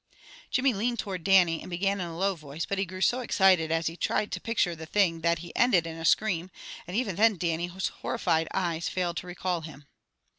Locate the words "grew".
2.85-3.01